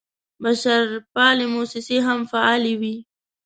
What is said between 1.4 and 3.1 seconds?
موسسې هم فعالې وې.